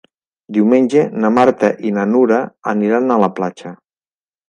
[0.55, 2.43] Diumenge na Marta i na Nura
[2.77, 3.79] aniran a la platja.